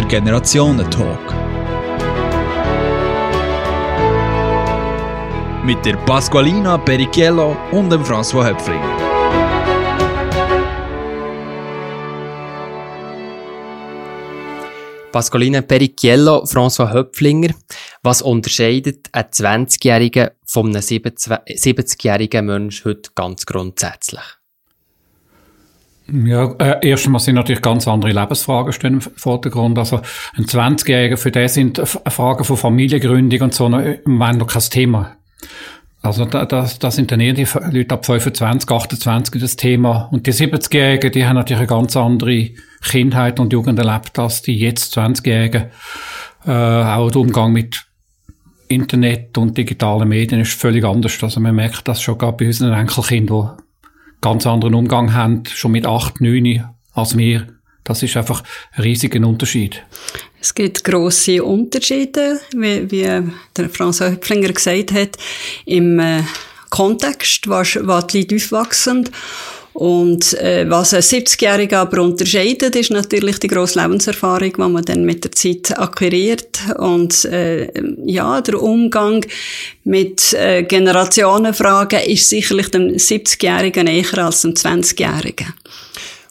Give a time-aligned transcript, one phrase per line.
[0.00, 1.34] der Generationentalk.
[5.64, 8.96] Mit der Pasqualina Perichiello und dem François Höpflinger.
[15.12, 17.52] Pasqualina Perichiello, François Höpflinger.
[18.02, 24.39] Was unterscheidet einen 20-Jährigen von einem 70-jährigen Menschen heute ganz grundsätzlich?
[26.12, 29.78] Ja, äh, erstmal sind natürlich ganz andere Lebensfragen stehen im Vordergrund.
[29.78, 30.00] Also
[30.36, 35.16] ein 20-Jähriger, für den sind Fragen von Familiengründung und so noch, noch kein Thema.
[36.02, 40.08] Also da, das, das sind dann eher die Leute ab 25, 28 das Thema.
[40.10, 42.50] Und die 70-Jährigen, die haben natürlich eine ganz andere
[42.82, 45.66] Kindheit und Jugend erlebt als die jetzt 20-Jährigen.
[46.46, 47.84] Äh, auch der Umgang mit
[48.68, 51.22] Internet und digitalen Medien ist völlig anders.
[51.22, 53.69] Also man merkt das schon gerade bei unseren Enkelkindern, die
[54.20, 57.46] ganz anderen Umgang haben, schon mit acht, neun als wir.
[57.84, 58.42] Das ist einfach
[58.72, 59.82] ein riesiger Unterschied.
[60.40, 63.22] Es gibt grosse Unterschiede, wie, wie
[63.56, 65.16] der Franz Höpflinger gesagt hat,
[65.66, 66.22] im äh,
[66.70, 69.08] Kontext, was, was die Leute aufwachsen.
[69.80, 75.06] Und äh, was ein 70-Jähriger aber unterscheidet, ist natürlich die grosse Lebenserfahrung, die man dann
[75.06, 76.58] mit der Zeit akquiriert.
[76.76, 77.72] Und äh,
[78.04, 79.24] ja, der Umgang
[79.84, 85.54] mit äh, Generationenfragen ist sicherlich dem 70-Jährigen näher als dem 20-Jährigen.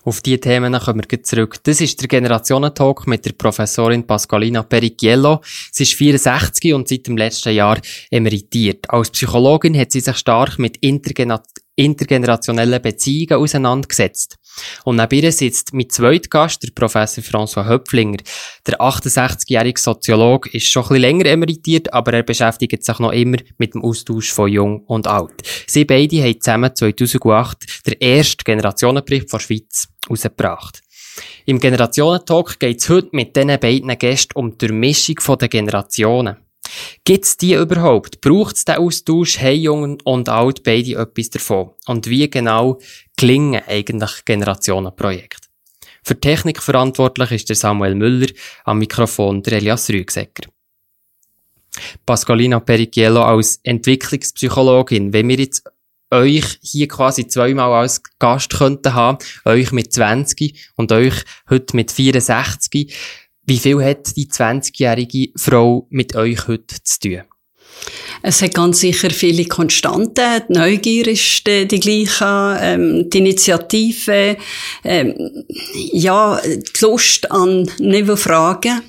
[0.03, 1.55] Auf diese Themen kommen wir zurück.
[1.63, 5.41] Das ist der Generationentalk mit der Professorin Pasqualina Perichiello.
[5.71, 7.79] Sie ist 64 und seit dem letzten Jahr
[8.11, 8.87] emeritiert.
[8.89, 11.41] Als Psychologin hat sie sich stark mit intergener
[11.79, 14.35] intergenerationellen Beziehungen auseinandergesetzt.
[14.83, 18.17] Und neben ihr sitzt mein zweiter Gast, der Professor François Höpflinger.
[18.67, 23.37] Der 68-jährige Soziologe ist schon ein bisschen länger emeritiert, aber er beschäftigt sich noch immer
[23.57, 25.41] mit dem Austausch von Jung und Alt.
[25.67, 30.81] Sie beide haben zusammen 2008 den ersten Generationenbericht der Schweiz herausgebracht.
[31.45, 36.37] Im Generationentalk geht es heute mit diesen beiden Gästen um die Durchmischung der Generationen.
[37.03, 38.21] Gibt es die überhaupt?
[38.21, 39.39] Braucht es den Austausch?
[39.39, 41.71] Hey Jungen und Alt beide etwas davon?
[41.87, 42.79] Und wie genau
[43.17, 45.47] klingen eigentlich Generationenprojekte?
[46.03, 48.27] Für Technik verantwortlich ist der Samuel Müller,
[48.63, 50.49] am Mikrofon der Elias Rügsecker.
[52.05, 55.63] Pascalina Perichiello als Entwicklungspsychologin, wenn wir jetzt
[56.11, 61.91] euch hier quasi zweimal als Gast könnten haben, euch mit 20 und euch heute mit
[61.91, 62.95] 64,
[63.49, 67.21] wie viel hat die 20-jährige Frau mit euch heute zu tun?
[68.21, 70.43] Es hat ganz sicher viele Konstanten.
[70.49, 74.37] Die Neugier ist die, die gleiche, ähm, die Initiative,
[74.83, 75.45] ähm,
[75.93, 78.81] ja, die Lust an neuen Fragen.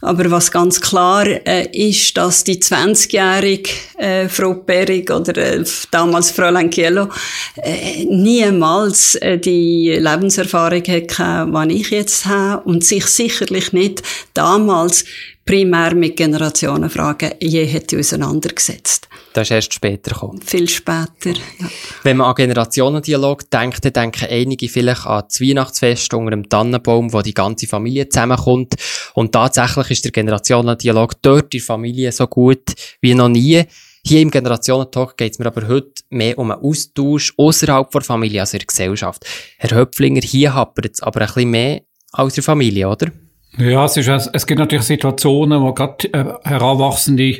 [0.00, 6.32] Aber was ganz klar äh, ist, dass die 20-jährige äh, Frau Perig oder äh, damals
[6.32, 7.08] Fräulein Kielo
[7.56, 14.02] äh, niemals äh, die Lebenserfahrung hatte, die ich jetzt habe und sich sicherlich nicht
[14.34, 15.04] damals
[15.46, 19.08] primär mit Generationenfragen je hätte auseinandergesetzt.
[19.32, 20.42] Das ist erst später gekommen.
[20.42, 21.68] Viel später, ja.
[22.02, 27.12] Wenn man an Generationendialog denkt, dann denken einige vielleicht an das Weihnachtsfest unter dem Tannenbaum,
[27.12, 28.74] wo die ganze Familie zusammenkommt.
[29.14, 33.62] Und tatsächlich ist der Generationendialog dort in der Familie so gut wie noch nie.
[34.04, 38.40] Hier im Generationentalk geht es mir aber heute mehr um einen Austausch außerhalb der Familie,
[38.40, 39.24] also der Gesellschaft.
[39.58, 41.82] Herr Höpflinger, hier hapert es aber ein bisschen mehr
[42.12, 43.10] als der Familie, oder?
[43.58, 47.38] Ja, es, ist, es gibt natürlich Situationen, wo gerade äh, Heranwachsende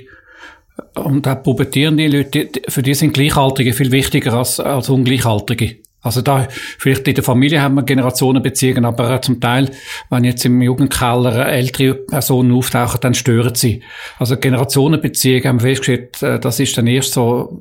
[0.94, 5.76] und auch pubertierende Leute, für die sind Gleichaltrige viel wichtiger als, als Ungleichaltrige.
[6.00, 6.47] Also da,
[6.78, 9.71] vielleicht in der Familie haben wir Generationenbeziehungen, aber zum Teil,
[10.09, 13.82] wenn jetzt im Jugendkeller ältere Personen auftauchen, dann stören sie.
[14.19, 17.60] Also Generationenbeziehungen haben wir festgestellt, äh, das ist dann erst so,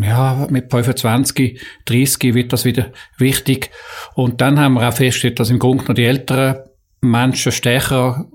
[0.00, 3.70] ja, mit 25, 30 wird das wieder wichtig.
[4.14, 6.69] Und dann haben wir auch festgestellt, dass im Grunde noch die älteren
[7.00, 8.26] Menschen stärker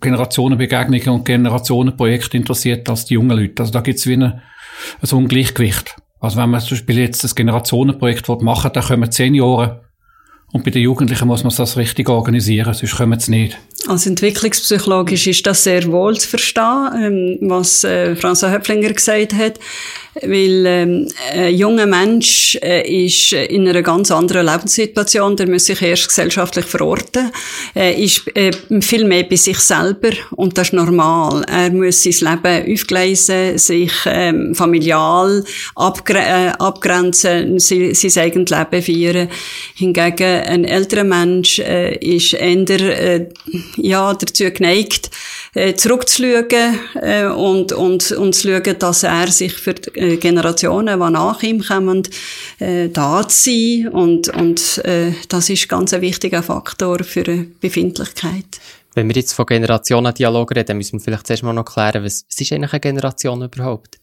[0.00, 3.62] Generationenbegegnungen und Generationenprojekte interessiert als die jungen Leute.
[3.62, 5.96] Also da gibt es wie ein, ein Ungleichgewicht.
[6.20, 9.84] Also wenn man zum Beispiel jetzt das Generationenprojekt machen will, dann kommen zehn Jahre
[10.52, 13.58] und bei den Jugendlichen muss man das richtig organisieren, sonst kommen sie nicht.
[13.88, 19.58] Also entwicklungspsychologisch ist das sehr wohl zu verstehen, ähm, was äh, Franz Höpflinger gesagt hat,
[20.20, 25.80] weil ähm, ein junger Mensch äh, ist in einer ganz anderen Lebenssituation, der muss sich
[25.80, 27.30] erst gesellschaftlich verorten,
[27.74, 28.50] er ist äh,
[28.82, 31.42] viel mehr bei sich selber und das ist normal.
[31.48, 35.42] Er muss sein Leben aufgleisen, sich ähm, familial
[36.08, 39.28] äh, abgrenzen, sein, sein eigenes Leben führen.
[39.74, 43.28] Hingegen ein älterer Mensch äh, ist eher äh,
[43.76, 45.10] ja, dazu geneigt,
[45.54, 51.00] äh, zurückzuschauen äh, und, und, und zu schauen, dass er sich für die äh, Generationen,
[51.00, 52.02] die nach ihm kommen,
[52.58, 53.88] äh, da zu sein.
[53.88, 58.60] Und, und äh, das ist ganz ein wichtiger Faktor für eine Befindlichkeit.
[58.94, 62.40] Wenn wir jetzt von Generationendialog reden, müssen wir vielleicht zuerst mal noch klären, was, was
[62.40, 63.99] ist eigentlich eine Generation überhaupt?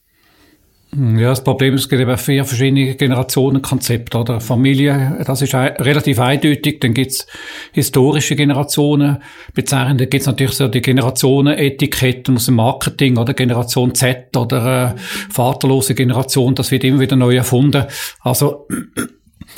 [0.96, 4.40] Ja, das Problem ist, es gibt eben vier verschiedene Generationenkonzepte, oder?
[4.40, 6.80] Familie, das ist relativ eindeutig.
[6.80, 7.28] Dann gibt's
[7.74, 9.18] historische Generationen
[9.54, 9.98] bezeichnen.
[9.98, 13.34] Dann gibt's natürlich so die Generationenetiketten aus dem Marketing, oder?
[13.34, 15.00] Generation Z oder äh,
[15.30, 17.86] vaterlose Generation, das wird immer wieder neu erfunden.
[18.22, 18.68] Also,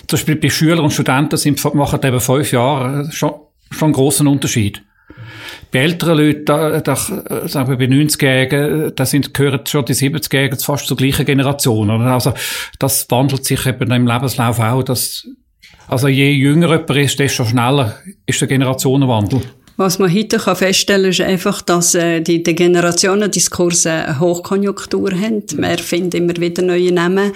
[0.08, 3.34] zum Beispiel bei Schülern und Studenten sind, machen eben fünf Jahre äh, schon,
[3.70, 4.82] schon einen grossen Unterschied.
[5.72, 10.60] Bei älteren Leuten, da, da, sagen wir bei 90-Jährigen, da sind, gehören schon die 70-Jährigen
[10.60, 11.90] fast zur gleichen Generation.
[11.90, 12.06] Oder?
[12.06, 12.34] Also,
[12.80, 15.28] das wandelt sich eben im Lebenslauf auch, dass,
[15.88, 17.96] also je jünger jemand ist, desto schneller
[18.26, 19.42] ist der Generationenwandel.
[19.80, 25.12] Was man heute kann feststellen kann, ist einfach, dass äh, die, die Generationendiskurse eine Hochkonjunktur
[25.14, 25.44] haben.
[25.56, 27.32] Man erfindet immer wieder neue Namen.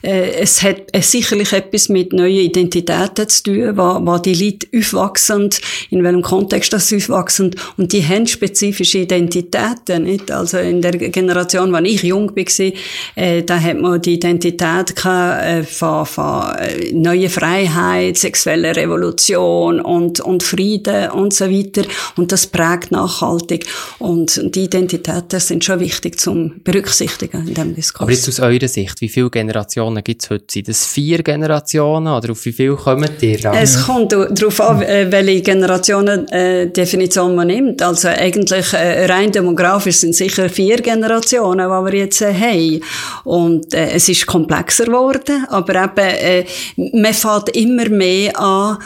[0.00, 4.68] Äh, es hat äh, sicherlich etwas mit neuen Identitäten zu tun, wo, wo die Leute
[4.74, 5.50] aufwachsen,
[5.90, 7.54] in welchem Kontext das aufwachsen.
[7.76, 10.04] Und die haben spezifische Identitäten.
[10.04, 10.30] Nicht?
[10.30, 12.72] Also in der Generation, als ich jung war,
[13.16, 19.78] äh, da hat man die Identität gehabt, äh, von, von äh, neuer Freiheit, sexueller Revolution
[19.78, 23.66] und, und Frieden und so weiter weiter und das prägt nachhaltig.
[23.98, 28.02] Und die Identitäten sind schon wichtig zum Berücksichtigen in diesem Diskurs.
[28.02, 30.44] Aber jetzt aus eurer Sicht, wie viele Generationen gibt es heute?
[30.50, 33.56] Sind das vier Generationen oder auf wie viele kommen ihr an?
[33.56, 37.82] Es kommt darauf an, äh, welche Generationendefinition man nimmt.
[37.82, 42.80] Also eigentlich äh, rein demografisch sind sicher vier Generationen, die wir jetzt äh, haben.
[43.24, 46.46] Und äh, es ist komplexer geworden, aber eben,
[46.92, 48.78] man fährt immer mehr an,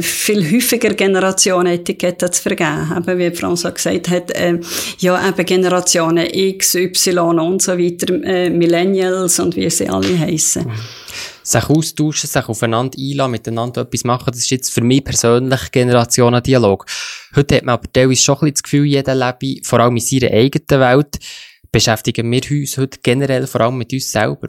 [0.00, 2.92] viel häufiger Generationenetiketten zu vergeben.
[2.96, 4.58] Eben, wie François gesagt hat, äh,
[4.98, 10.64] ja, eben Generationen X, Y und so weiter, äh, Millennials und wie sie alle heißen.
[10.64, 10.72] Mhm.
[11.42, 16.84] Sich austauschen, sich aufeinander einladen, miteinander etwas machen, das ist jetzt für mich persönlich Generationendialog.
[17.34, 20.30] Heute hat man aber teilweise schon ein das Gefühl, jeder lebe vor allem in seiner
[20.32, 21.18] eigenen Welt.
[21.72, 24.48] Beschäftigen wir uns heute generell vor allem mit uns selber?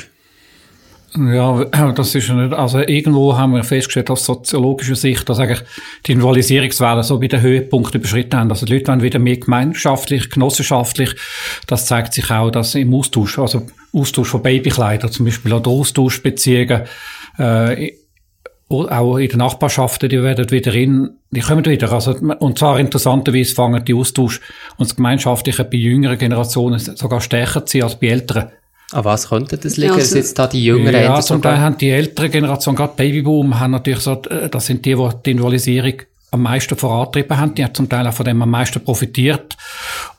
[1.16, 5.62] Ja, das ist nicht, also irgendwo haben wir festgestellt aus soziologischer Sicht, dass eigentlich
[6.06, 8.52] die Individualisierungswelle so bei den Höhepunkten überschritten haben.
[8.52, 11.16] Also die Leute werden wieder mehr gemeinschaftlich, genossenschaftlich.
[11.66, 16.84] Das zeigt sich auch, dass im Austausch, also Austausch von Babykleidern zum Beispiel oder Austauschbeziehungen,
[17.40, 17.92] äh,
[18.70, 21.92] auch in den Nachbarschaften, die werden wieder in, die kommen wieder.
[21.92, 24.42] Also, und zwar interessanterweise fangen die Austausch
[24.78, 28.52] und das Gemeinschaftliche bei jüngeren Generationen sogar stärker zu sein als bei älteren.
[28.92, 29.94] An was könnte das liegen?
[29.94, 33.72] Also, jetzt da die Jüngeren Ja, zum Teil haben die ältere Generation, gerade Babyboom, haben
[33.72, 35.94] natürlich so, äh, das sind die, die die Individualisierung
[36.32, 37.56] am meisten vorantrieben haben.
[37.56, 39.58] Die haben zum Teil auch von dem am meisten profitiert.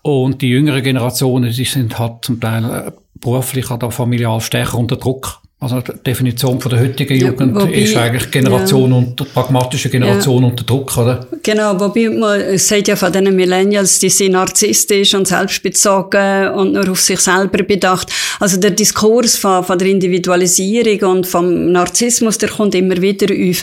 [0.02, 4.96] Und die jüngere Generationen, die sind halt zum Teil äh, beruflich oder familial stärker unter
[4.96, 5.39] Druck.
[5.62, 8.96] Also die Definition von der heutigen Jugend ja, wobei, ist eigentlich Generation ja.
[8.96, 10.48] unter, pragmatische Generation ja.
[10.48, 11.26] unter Druck, oder?
[11.42, 16.90] Genau, wobei man sagt ja von den Millennials, die sind narzisstisch und selbstbezogen und nur
[16.90, 18.10] auf sich selber bedacht.
[18.38, 23.62] Also der Diskurs von, von der Individualisierung und vom Narzissmus, der kommt immer wieder auf.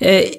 [0.00, 0.38] Äh,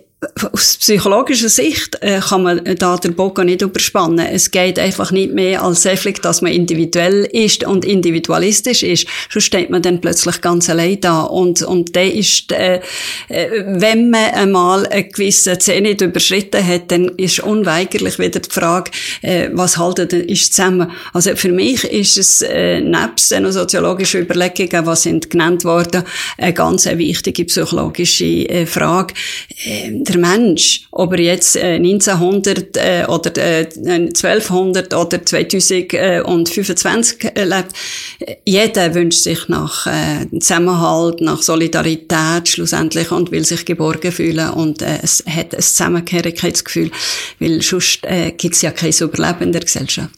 [0.52, 4.26] aus psychologischer Sicht äh, kann man da den Bogen nicht überspannen.
[4.26, 9.06] Es geht einfach nicht mehr als einfach, dass man individuell ist und individualistisch ist.
[9.30, 11.22] Sonst steht man dann plötzlich ganz allein da.
[11.22, 12.82] Und, und der ist, äh,
[13.30, 18.90] äh, wenn man einmal eine gewisse Zenit überschritten hat, dann ist unweigerlich wieder die Frage,
[19.22, 20.90] äh, was haltet ist zusammen.
[21.14, 26.04] Also für mich ist es, äh, nebst den soziologischen Überlegungen, was sind genannt worden,
[26.40, 29.14] eine ganz wichtige psychologische äh, Frage.
[29.64, 37.44] Äh, der Mensch, ob er jetzt äh, 1900 äh, oder äh, 1200 oder 2025 äh,
[37.44, 37.74] lebt,
[38.46, 44.82] jeder wünscht sich nach äh, Zusammenhalt, nach Solidarität schlussendlich und will sich geborgen fühlen und
[44.82, 46.92] äh, es hat ein Zusammengehörigkeitsgefühl,
[47.40, 50.12] weil sonst äh, gibt es ja kein Überleben in der Gesellschaft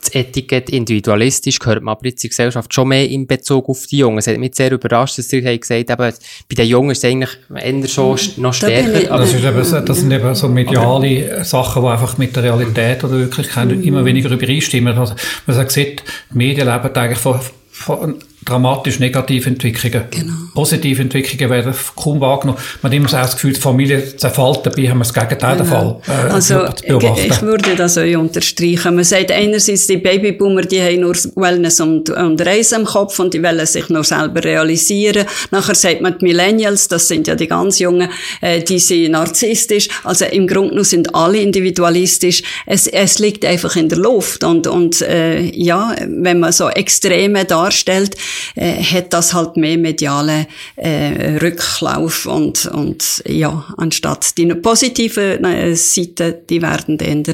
[0.00, 3.86] das Etikett individualistisch gehört man aber jetzt in der Gesellschaft schon mehr in Bezug auf
[3.86, 4.18] die Jungen.
[4.18, 6.14] Es hat mich sehr überrascht, dass Sie gesagt haben,
[6.48, 9.16] bei den Jungen ist es eigentlich eher schon noch stärker.
[9.16, 13.18] Das, ist eben, das sind eben so mediale Sachen, die einfach mit der Realität oder
[13.18, 14.96] Wirklichkeit immer weniger übereinstimmen.
[14.96, 15.14] Also,
[15.46, 15.96] man sagt, die
[16.32, 20.04] Medien leben eigentlich von, von dramatisch negative Entwicklungen.
[20.10, 20.32] Genau.
[20.54, 22.58] Positive Entwicklungen werden kaum wahrgenommen.
[22.80, 25.66] Man hat immer so das Gefühl, die Familie zerfällt, dabei haben wir das Gegenteil der
[25.66, 26.00] Fall.
[26.06, 28.94] Äh, also, ich würde das auch unterstreichen.
[28.94, 33.34] Man sagt einerseits, die Babyboomer, die haben nur Wellness und, und Reisen im Kopf und
[33.34, 35.26] die wollen sich nur selber realisieren.
[35.50, 38.08] Nachher sagt man, die Millennials, das sind ja die ganz Jungen,
[38.40, 39.88] äh, die sind narzisstisch.
[40.04, 42.42] Also im Grunde genommen sind alle individualistisch.
[42.64, 47.44] Es, es liegt einfach in der Luft und, und äh, ja, wenn man so Extreme
[47.44, 48.16] darstellt,
[48.54, 55.74] äh, hat das halt mehr mediale äh, Rücklauf und, und ja, anstatt die positiven äh,
[55.74, 57.24] Seiten, die werden dann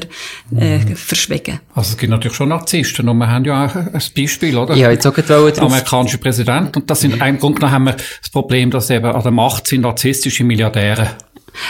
[0.57, 0.95] äh, mhm.
[0.95, 1.59] verschwiegen.
[1.75, 4.75] Also es gibt natürlich schon Narzissten und wir haben ja auch ein Beispiel, oder?
[4.75, 8.29] Ja, jetzt auch Der amerikanische Präsident und das sind, im Grunde genommen haben wir das
[8.31, 11.15] Problem, dass eben an der Macht sind narzisstische Milliardäre.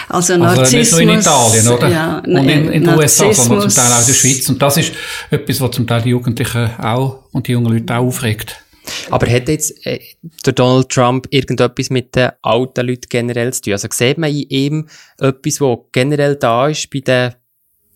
[0.08, 1.88] Also, Narzissmus, also nicht nur in Italien, oder?
[1.90, 4.50] Ja, und in, in den USA, sondern zum Teil auch in der Schweiz.
[4.50, 4.94] Und das ist
[5.30, 8.62] etwas, was zum Teil die Jugendlichen auch und die jungen Leute auch aufregt.
[9.10, 10.00] Aber hat jetzt äh,
[10.46, 13.74] der Donald Trump irgendetwas mit den alten Leuten generell zu tun?
[13.74, 14.88] Also sieht man in ihm
[15.20, 17.34] etwas, was generell da ist bei den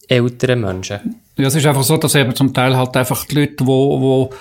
[0.08, 1.15] älteren Menschen?
[1.38, 4.01] Ja, es ist einfach so, dass eben zum Teil halt einfach die Leute, die wo,
[4.01, 4.34] wo,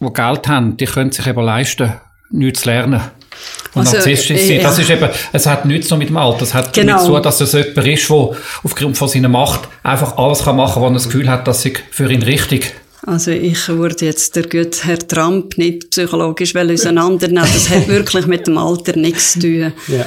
[0.00, 1.92] wo Geld haben, die können sich eben leisten,
[2.30, 3.00] nichts zu lernen.
[3.74, 4.62] Und also, narzisstisch sein, ja.
[4.62, 6.42] das ist eben, es hat nichts so mit dem Alter.
[6.42, 6.96] Es hat genau.
[6.96, 8.30] damit zu dass es jemand ist, der
[8.62, 11.62] aufgrund von seiner Macht einfach alles kann machen kann, wo er das Gefühl hat, dass
[11.62, 12.74] sie für ihn richtig
[13.06, 17.48] also ich würde jetzt der gute Herr Trump nicht psychologisch auseinandernehmen.
[17.52, 19.72] Das hat wirklich mit dem Alter nichts zu tun.
[19.88, 20.06] Ja.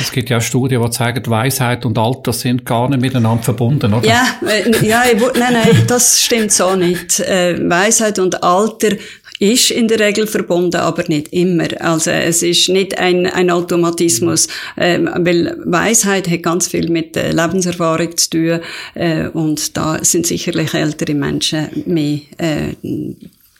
[0.00, 4.06] Es gibt ja Studien, die zeigen, Weisheit und Alter sind gar nicht miteinander verbunden, oder?
[4.06, 7.20] Ja, äh, ja ich, nein, nein, das stimmt so nicht.
[7.20, 8.96] Äh, Weisheit und Alter
[9.38, 11.68] ist in der Regel verbunden, aber nicht immer.
[11.80, 17.32] Also es ist nicht ein, ein Automatismus, ähm, weil Weisheit hat ganz viel mit äh,
[17.32, 18.60] Lebenserfahrung zu tun
[18.94, 22.74] äh, und da sind sicherlich ältere Menschen mehr äh,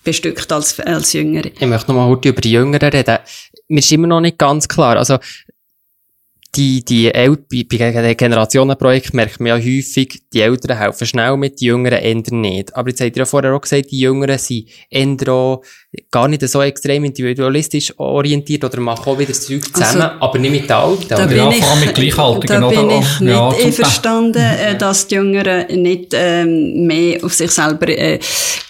[0.04, 1.50] bestückt als, als Jüngere.
[1.58, 3.18] Ich möchte noch mal heute über die Jüngeren reden.
[3.68, 5.18] Mir ist immer noch nicht ganz klar, also
[6.56, 11.60] die, die El bei, bei Generationenprojekt merkt man ja häufig, die Älteren helfen schnell mit,
[11.60, 12.74] die Jüngeren ändern nicht.
[12.74, 15.58] Aber jetzt habt ihr ja vorher auch gesagt, die Jüngeren sind ändern
[16.10, 20.38] gar nicht so extrem individualistisch orientiert oder machen auch wieder das Zeug zusammen, also, aber
[20.38, 21.08] nicht mit den Alten.
[21.08, 22.60] Da bin ja, ich, vor allem mit Gleichaltigen.
[22.60, 27.50] Da bin ich nicht ja, einverstanden, äh, dass die Jüngeren nicht ähm, mehr auf sich
[27.50, 28.18] selber äh,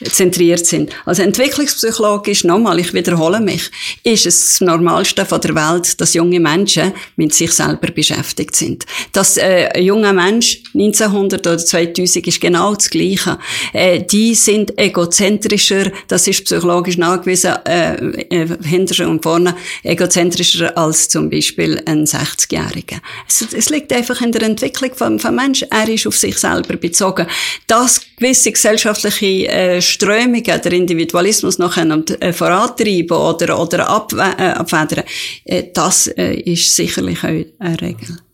[0.05, 0.91] zentriert sind.
[1.05, 3.71] Also entwicklungspsychologisch, nochmal, ich wiederhole mich,
[4.03, 8.85] ist es das Normalste von der Welt, dass junge Menschen mit sich selber beschäftigt sind.
[9.13, 13.39] Dass äh, ein junger Mensch 1900 oder 2000 ist genau das Gleiche.
[13.73, 20.77] Äh, die sind egozentrischer, das ist psychologisch nach angewiesen, äh, äh, hinter und vorne egozentrischer
[20.77, 23.01] als zum Beispiel ein 60-Jähriger.
[23.29, 25.69] Es, es, liegt einfach in der Entwicklung vom, vom Menschen.
[25.71, 27.27] Er ist auf sich selber bezogen.
[27.67, 35.05] Dass gewisse gesellschaftliche äh, Strömungen, der Individualismus noch äh, vorantreiben oder, oder äh, abfedern,
[35.45, 38.26] äh, das äh, ist sicherlich eine Regel.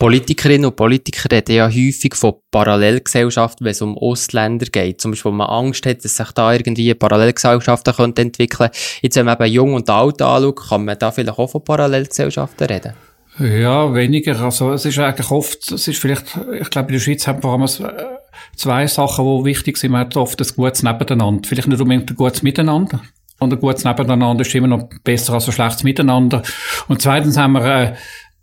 [0.00, 4.98] Politikerinnen und Politiker reden ja häufig von Parallelgesellschaften, wenn es um Ausländer geht.
[4.98, 8.70] Zum Beispiel, wenn man Angst hat, dass sich da irgendwie Parallelgesellschaften könnte entwickeln
[9.02, 12.66] Jetzt, wenn man eben Jung und Alt anschaut, kann man da vielleicht auch von Parallelgesellschaften
[12.66, 12.94] reden?
[13.38, 14.40] Ja, weniger.
[14.40, 16.24] Also, es ist eigentlich oft, es ist vielleicht,
[16.58, 18.20] ich glaube, in der Schweiz haben wir
[18.56, 19.92] zwei Sachen, die wichtig sind.
[19.92, 21.46] Man hat oft ein gutes Nebeneinander.
[21.46, 23.02] Vielleicht nicht unbedingt ein gutes Miteinander.
[23.38, 26.42] Und ein gutes Nebeneinander ist immer noch besser als ein schlechtes Miteinander.
[26.88, 27.94] Und zweitens haben wir, äh,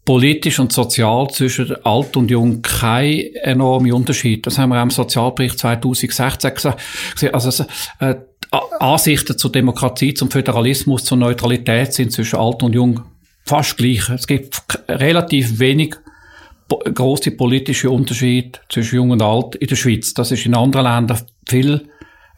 [0.08, 4.48] politisch und sozial zwischen alt und jung kein enormer Unterschied.
[4.48, 6.76] Das haben wir auch im Sozialbericht 2016 gesagt.
[7.34, 7.66] Also,
[8.00, 8.16] äh,
[8.80, 13.02] Ansichten zur Demokratie, zum Föderalismus, zur Neutralität sind zwischen alt und jung
[13.46, 14.08] fast gleich.
[14.08, 15.96] Es gibt relativ wenig
[16.70, 20.14] große politische Unterschiede zwischen jung und alt in der Schweiz.
[20.14, 21.90] Das ist in anderen Ländern viel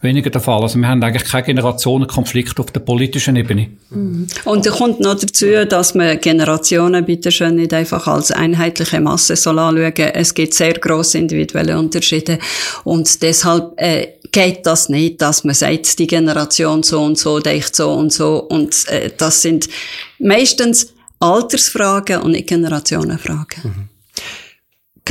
[0.01, 0.61] weniger der Fall.
[0.61, 3.69] Also wir haben eigentlich keine Generationenkonflikt auf der politischen Ebene.
[3.89, 4.27] Mhm.
[4.45, 9.35] Und da kommt noch dazu, dass man Generationen bitte schön nicht einfach als einheitliche Masse
[9.35, 9.93] soll anschauen.
[10.13, 12.39] Es gibt sehr grosse individuelle Unterschiede
[12.85, 17.75] und deshalb äh, geht das nicht, dass man sagt, die Generation so und so denkt
[17.75, 19.67] so und so und äh, das sind
[20.19, 23.63] meistens Altersfragen und nicht Generationenfragen.
[23.63, 23.98] Mhm.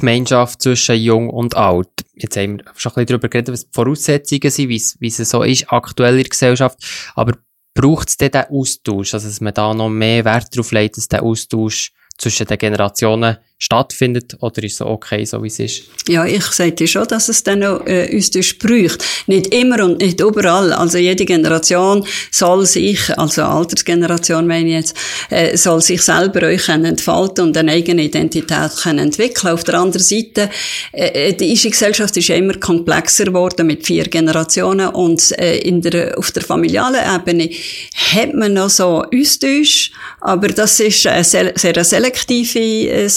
[0.01, 1.89] Gemeinschaft zwischen Jung und Alt.
[2.15, 5.43] Jetzt haben wir schon ein bisschen darüber geredet, was die Voraussetzungen sind, wie es, so
[5.43, 6.79] ist aktuell in der Gesellschaft.
[7.15, 7.37] Aber
[7.75, 9.15] braucht es denn den Austausch?
[9.15, 13.39] Also, dass man da noch mehr Wert darauf legt, dass der Austausch zwischen den Generationen
[13.61, 15.83] stattfindet oder ist es okay, so wie es ist?
[16.09, 19.05] Ja, ich sagte schon, dass es dann noch äh, uns bräuchte.
[19.27, 20.73] Nicht immer und nicht überall.
[20.73, 24.97] Also jede Generation soll sich, also Altersgeneration meine ich jetzt,
[25.31, 29.53] äh, soll sich selber euch entfalten und eine eigene Identität können entwickeln.
[29.53, 30.51] Auf der anderen Seite,
[30.93, 36.31] äh, die Gesellschaft ist immer komplexer geworden mit vier Generationen und äh, in der, auf
[36.31, 37.51] der familialen Ebene
[38.15, 43.09] hat man noch so Austausch, aber das ist eine sehr, sehr selektive äh,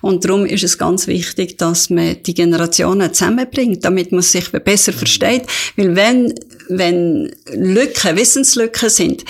[0.00, 4.92] Und darum ist es ganz wichtig, dass man die Generationen zusammenbringt, damit man sich besser
[4.92, 5.42] versteht,
[5.76, 6.34] weil wenn
[6.68, 9.24] wenn Lücken, Wissenslücken sind,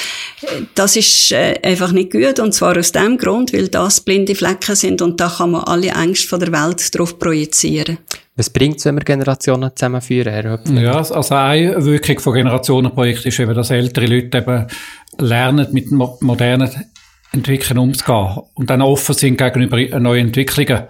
[0.74, 4.74] das ist äh, einfach nicht gut und zwar aus dem Grund, weil das blinde Flecken
[4.74, 7.98] sind und da kann man alle Ängste von der Welt drauf projizieren.
[8.36, 10.82] Was bringt es, wenn wir Generationen zusammenführen, Herr Höpfner?
[10.82, 14.66] Ja, also eine Wirkung von Generationenprojekten ist eben, dass ältere Leute eben
[15.18, 16.70] lernen, mit modernen
[17.36, 20.84] Entwicklungen umzugehen und dann offen sind gegenüber neuen Entwicklungen.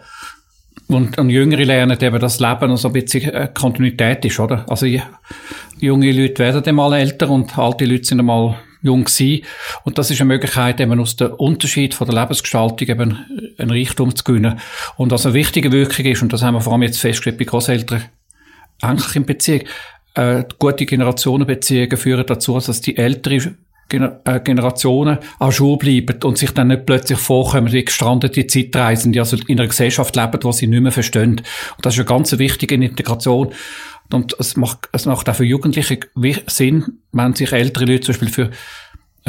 [0.89, 4.65] Und, und Jüngere lernen eben, dass Leben noch so ein bisschen äh, Kontinuität ist, oder?
[4.69, 4.87] Also
[5.81, 9.45] junge Leute werden dann mal älter und alte Leute sind einmal jung gewesen.
[9.85, 13.19] Und das ist eine Möglichkeit, eben aus dem Unterschied von der Lebensgestaltung eben
[13.59, 14.61] einen Reichtum zu gewinnen.
[14.97, 17.45] Und was eine wichtige Wirkung ist, und das haben wir vor allem jetzt festgestellt bei
[17.45, 18.05] Großeltern,
[18.81, 19.63] eigentlich in Beziehung,
[20.15, 23.55] äh, gute Generationenbeziehungen führen dazu, dass die ältere
[23.91, 29.21] äh, Generationen an Schule bleiben und sich dann nicht plötzlich vorkommen wie gestrandete Zeitreisen, die
[29.21, 31.41] also in einer Gesellschaft leben, die sie nicht mehr verstehen.
[31.77, 33.53] Und das ist eine ganz wichtige Integration.
[34.13, 36.01] Und es macht, es macht auch für Jugendliche
[36.47, 38.51] Sinn, wenn sich ältere Leute zum Beispiel für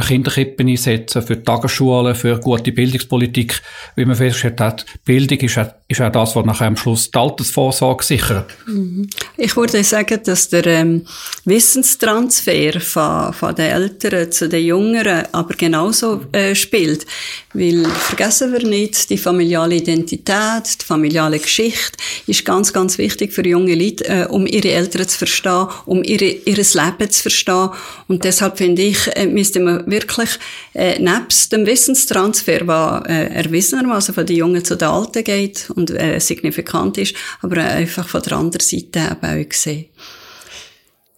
[0.02, 3.62] Kinderkippen einsetzen, für Tagesschulen, für gute Bildungspolitik.
[3.96, 7.18] Wie man festgestellt hat, Bildung ist auch, ist auch das, was nachher am Schluss die
[7.18, 8.54] Altersvorsorge sichert.
[8.66, 9.08] Mhm.
[9.38, 11.06] Ich würde sagen, dass der ähm,
[11.46, 17.06] Wissenstransfer von, von den Älteren zu den Jüngeren aber genauso äh, spielt.
[17.54, 23.48] Weil, vergessen wir nicht, die familiale Identität, die familiale Geschichte ist ganz, ganz wichtig für
[23.48, 27.70] junge Leute, äh, um ihre Eltern zu verstehen, um ihre, ihres Leben zu verstehen.
[28.10, 30.32] Und deshalb finde ich, äh, müsste man wirklich,
[30.74, 35.92] äh, nebst dem Wissenstransfer, der äh, erwiesenermaßen von den Jungen zu den Alten geht und
[35.92, 39.86] äh, signifikant ist, aber einfach von der anderen Seite eben auch gesehen.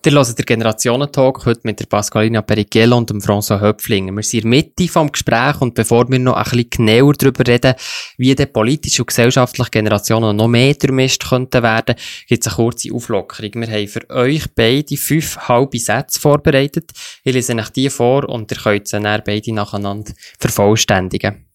[0.05, 4.13] Ihr hört den Generationentalk heute mit der Pascalina Perichello und dem François Höpflinger.
[4.13, 7.75] Wir sind in Mitte vom Gespräch und bevor wir noch ein bisschen genauer darüber reden,
[8.15, 11.95] wie die politische und gesellschaftliche Generationen noch mehr durchmischt könnten werden,
[12.29, 13.51] gibt es eine kurze Auflockerung.
[13.55, 16.91] Wir haben für euch beide fünf halbe Sätze vorbereitet.
[17.25, 21.45] Ich lese euch die vor und ihr könnt sie dann beide nacheinander vervollständigen.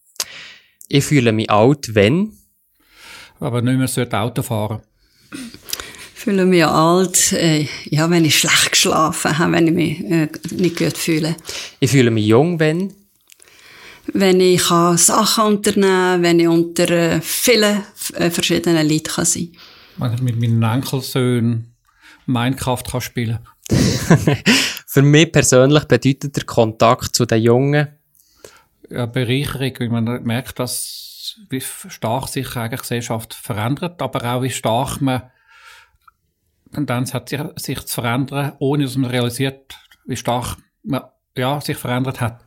[0.88, 2.43] Ich fühle mich alt, wenn...
[3.40, 4.80] Aber nicht mehr Auto fahren.
[6.14, 10.78] Fühle mich alt, äh, ja, wenn ich schlecht geschlafen habe, wenn ich mich äh, nicht
[10.78, 11.36] gut fühle.
[11.80, 12.94] Ich fühle mich jung, wenn?
[14.12, 17.82] Wenn ich kann Sachen unternehmen wenn ich unter äh, vielen
[18.14, 19.52] äh, verschiedenen Leuten kann sein.
[19.96, 21.74] Wenn ich mit meinen Enkelsöhnen
[22.26, 23.38] Minecraft kann spielen.
[24.86, 27.88] Für mich persönlich bedeutet der Kontakt zu den Jungen
[28.90, 31.13] ja, Bereicherung, weil man merkt, dass
[31.50, 35.22] wie stark sich eigentlich Gesellschaft verändert, aber auch wie stark man
[36.72, 41.02] Tendenz hat, sich, sich zu verändern, ohne dass man realisiert, wie stark man
[41.36, 42.42] ja, sich verändert hat.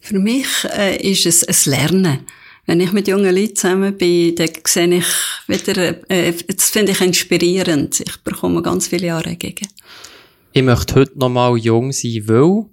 [0.00, 2.26] Für mich äh, ist es ein Lernen.
[2.66, 5.06] Wenn ich mit jungen Leuten zusammen bin, dann sehe ich
[5.46, 8.00] wieder, äh, das finde ich inspirierend.
[8.00, 9.68] Ich bekomme ganz viele Jahre entgegen.
[10.52, 12.66] Ich möchte heute noch mal jung sein, weil?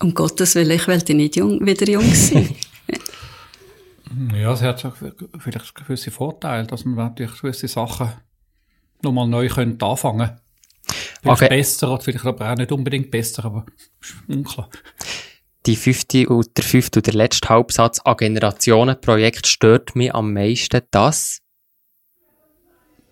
[0.00, 2.54] Um Gottes Willen, ich will nicht jung, wieder jung sein.
[4.34, 4.92] ja, es hat
[5.38, 8.12] vielleicht gewisse Vorteile, dass man natürlich gewisse Sachen
[9.02, 10.38] nochmal neu können anfangen
[11.22, 11.48] Vielleicht okay.
[11.48, 13.64] besser oder vielleicht aber auch nicht unbedingt besser, aber
[14.00, 14.68] ist unklar.
[15.66, 20.80] Die fünfte und der fünfte und der letzte Hauptsatz an Generationenprojekt stört mich am meisten
[20.90, 21.38] das,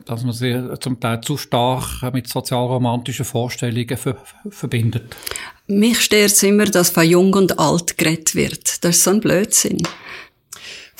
[0.04, 4.16] dass man sie zum Teil zu stark mit sozialromantischen Vorstellungen ver
[4.48, 5.14] verbindet.
[5.68, 8.82] Mich stört es immer, dass von jung und alt geredet wird.
[8.82, 9.86] Das ist so ein Blödsinn.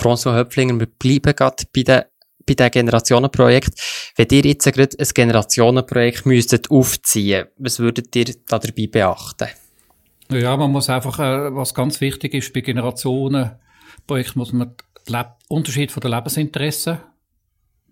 [0.01, 2.03] François Höpflinger, wir bleiben gerade bei den
[2.47, 3.81] bei diesem Generationenprojekt.
[4.17, 9.49] Wenn ihr jetzt gerade ein Generationenprojekt müsstet aufziehen, was würdet ihr da dabei beachten?
[10.33, 14.75] Ja, man muss einfach, äh, was ganz wichtig ist bei Generationenprojekten, muss man
[15.09, 16.99] den Unterschied von den Lebensinteressen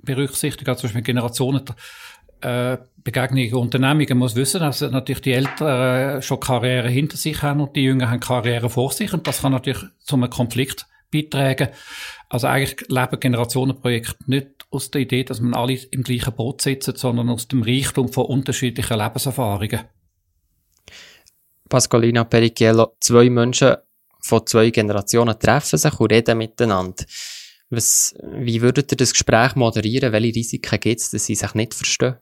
[0.03, 0.71] berücksichtigen.
[0.71, 1.65] Also Beispiel Generationen,
[2.41, 7.61] äh, Begegnungen Unternehmungen muss wissen, dass natürlich die Älteren äh, schon Karriere hinter sich haben
[7.61, 11.69] und die Jüngeren haben Karriere vor sich und das kann natürlich zu einem Konflikt beitragen.
[12.29, 16.97] Also eigentlich leben Generationenprojekte nicht aus der Idee, dass man alle im gleichen Boot sitzen,
[16.97, 19.81] sondern aus dem Reichtum von unterschiedlichen Lebenserfahrungen.
[21.69, 23.77] Pascalina Pericchiello, zwei Menschen
[24.21, 27.05] von zwei Generationen treffen sich und reden miteinander.
[27.71, 30.13] Was, wie würdet ihr das Gespräch moderieren?
[30.13, 32.17] Welche Risiken gibt es, dass sie sich nicht verstehen?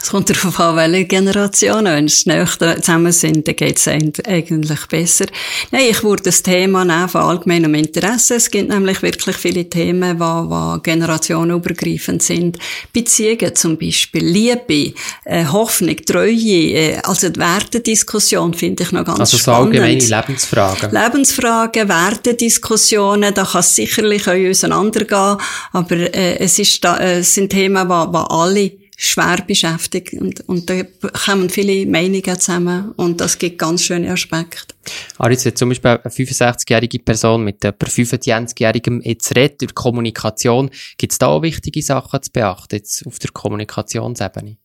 [0.00, 1.86] Es kommt darauf an, welche Generationen.
[1.86, 5.26] Wenn sie näher zusammen sind, dann geht es eigentlich besser.
[5.70, 8.36] Nein, ich würde das Thema nehmen von allgemeinem Interesse.
[8.36, 12.58] Es gibt nämlich wirklich viele Themen, die, die generationenübergreifend sind.
[12.92, 19.20] Beziehungen zum Beispiel, Liebe, äh, Hoffnung, Treue, äh, also die Wertediskussion finde ich noch ganz
[19.20, 19.74] also spannend.
[19.74, 20.90] Also so allgemeine Lebensfragen.
[20.90, 25.38] Lebensfragen, Wertediskussionen, da kann es sicherlich auch auseinandergehen,
[25.72, 30.70] aber äh, es, ist da, äh, es sind Themen, die alle schwer beschäftigt und, und
[30.70, 30.82] da
[31.24, 34.74] kommen viele Meinungen zusammen und das gibt ganz schöne Aspekte.
[35.18, 41.12] Aris, wenn zum Beispiel eine 65-jährige Person mit etwa 25-jährigem jetzt redet über Kommunikation, gibt
[41.12, 44.56] es da auch wichtige Sachen zu beachten, jetzt auf der Kommunikationsebene?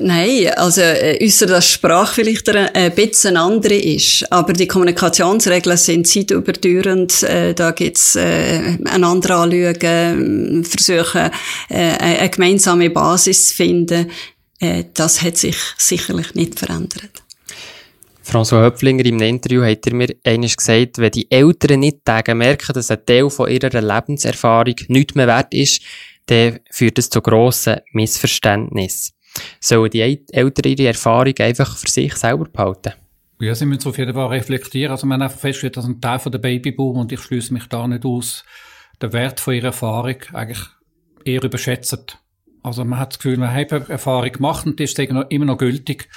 [0.00, 6.06] Nein, also äh, äußer dass Sprache vielleicht ein, bisschen andere ist, aber die Kommunikationsregeln sind
[6.08, 7.22] zeitüberdauernd.
[7.22, 11.30] Äh, da gibt's äh, einander anschauen, versuchen
[11.68, 14.10] äh, eine gemeinsame Basis zu finden.
[14.58, 17.22] Äh, das hat sich sicherlich nicht verändert.
[18.24, 22.90] François Höpflinger, im Interview hat er mir eines gesagt, wenn die Eltern nicht merken, dass
[22.90, 25.82] ein Teil von ihrer Lebenserfahrung nicht mehr wert ist,
[26.26, 29.15] dann führt es zu grossen Missverständnissen
[29.60, 32.92] sollen die Eltern ihre Erfahrung einfach für sich selber behalten?
[33.38, 34.92] Ja, sie müssen auf jeden Fall reflektieren.
[34.92, 37.86] Also, man einfach festgestellt, dass ein Teil von der Babyboom, und ich schließe mich da
[37.86, 38.44] nicht aus,
[39.02, 40.62] den Wert von ihrer Erfahrung eigentlich
[41.24, 42.18] eher überschätzt.
[42.62, 46.08] Also, man hat das Gefühl, man hat Erfahrung gemacht und die ist immer noch gültig.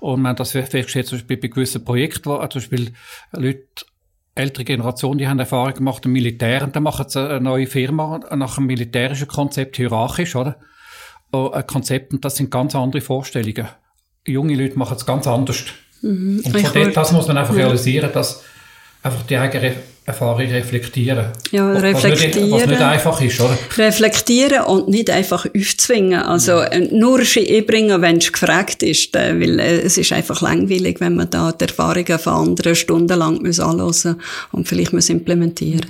[0.00, 2.92] Und man hat das festgestellt, zum Beispiel bei gewissen Projekten, wo zum Beispiel
[3.32, 3.86] Leute,
[4.34, 8.20] ältere Generationen, die haben Erfahrung gemacht im Militär und dann machen sie eine neue Firma
[8.34, 10.58] nach einem militärischen Konzept hierarchisch, oder?
[11.32, 13.68] Ein Konzept und das sind ganz andere Vorstellungen.
[14.26, 15.64] Junge Leute machen es ganz anders.
[16.02, 16.42] Mhm.
[16.44, 17.64] Und von dort, das muss man einfach ja.
[17.64, 18.42] realisieren, dass
[19.02, 21.26] einfach die eigene Erfahrung reflektieren.
[21.50, 22.12] Ja, reflektieren.
[22.12, 23.58] Was nicht, was nicht einfach ist, oder?
[23.76, 26.22] Reflektieren und nicht einfach aufzwingen.
[26.22, 26.66] Also, ja.
[26.66, 31.16] Äh, nur einbringen, wenn es gefragt ist, äh, weil äh, es ist einfach langweilig, wenn
[31.16, 34.06] man da die Erfahrungen von anderen stundenlang anhören muss
[34.52, 35.86] und vielleicht muss implementieren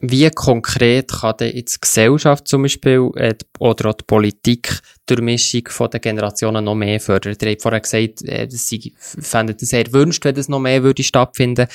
[0.00, 5.20] wie konkret kann denn jetzt die Gesellschaft zum Beispiel äh, oder auch die Politik durch
[5.20, 7.36] Mischung von den Generationen noch mehr fördern?
[7.40, 11.02] Ihr habt vorher gesagt, äh, sie fänden es sehr wünscht, wenn das noch mehr würde
[11.02, 11.66] stattfinden.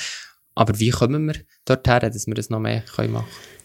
[0.54, 3.61] Aber wie kommen wir dorthin, dass wir das noch mehr können machen können?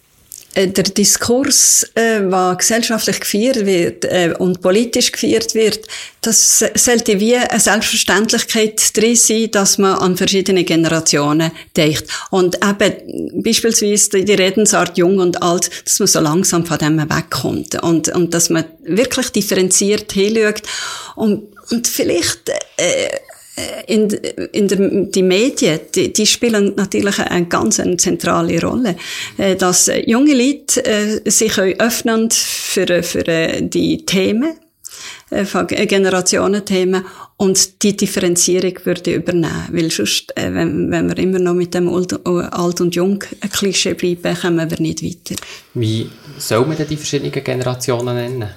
[0.58, 5.82] Äh, der Diskurs, äh, was gesellschaftlich gefeiert wird äh, und politisch gefeiert wird,
[6.22, 12.06] das sollte wie eine Selbstverständlichkeit drin sein, dass man an verschiedene Generationen denkt.
[12.32, 17.76] Und eben beispielsweise die Redensart Jung und Alt, dass man so langsam von dem wegkommt
[17.84, 20.64] und, und dass man wirklich differenziert hinschaut
[21.16, 23.10] und, und vielleicht äh,
[23.88, 24.10] in,
[24.52, 28.96] in der, die Medien, die, die spielen natürlich eine ganz eine zentrale Rolle.
[29.38, 33.24] Äh, dass junge Leute äh, sich öffnen für, für
[33.62, 34.54] die Themen,
[35.44, 37.04] von Generationenthemen
[37.36, 39.68] und die Differenzierung würde übernehmen.
[39.72, 44.72] Weil sonst, wenn, wenn wir immer noch mit dem Alt und Jung Klischee bleiben, kommen
[44.72, 45.36] wir nicht weiter.
[45.74, 48.50] Wie soll man denn die verschiedenen Generationen nennen?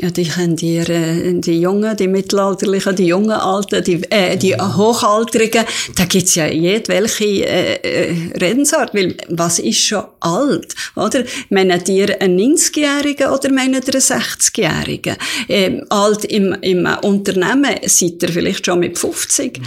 [0.00, 4.54] Ja, die haben die, äh, die Jungen, die Mittelalterlichen, die jungen Alten, die, äh, die
[4.54, 5.64] Hochaltrigen.
[5.94, 11.24] Da gibt's ja jedwelche äh, äh, Redensart, weil was ist schon alt, oder?
[11.48, 15.16] Meinen ihr einen 90-Jährigen oder meinen ihr einen 60-Jährigen?
[15.48, 19.58] Ähm, alt im, im Unternehmen seid ihr vielleicht schon mit 50.
[19.58, 19.64] Mhm.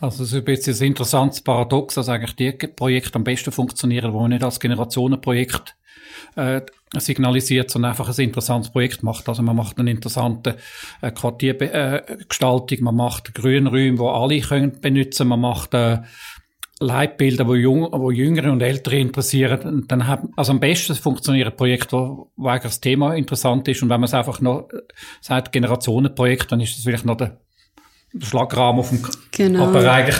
[0.00, 4.26] Also es ist jetzt ein interessantes Paradox, dass eigentlich die Projekte am besten funktionieren, wo
[4.26, 5.76] nicht als Generationenprojekt
[6.34, 6.62] äh,
[7.00, 9.28] signalisiert, sondern einfach ein interessantes Projekt macht.
[9.28, 10.56] Also man macht eine interessante
[11.00, 15.98] äh, Quartiergestaltung, man macht Grünräume, wo alle können benutzen, man macht äh,
[16.80, 19.60] Leitbilder, wo, jung, wo Jüngere und Ältere interessieren.
[19.60, 23.68] Und dann haben, also am besten funktioniert ein Projekt, wo, wo eigentlich das Thema interessant
[23.68, 23.82] ist.
[23.82, 24.82] Und wenn man es einfach noch äh,
[25.20, 27.38] sagt, Generationenprojekt, dann ist das vielleicht noch der,
[28.12, 29.68] der Schlagrahmen auf dem, genau.
[29.68, 30.16] aber eigentlich,